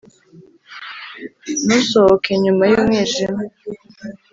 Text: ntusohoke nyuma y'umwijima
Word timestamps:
ntusohoke 1.65 2.31
nyuma 2.43 2.63
y'umwijima 2.71 3.41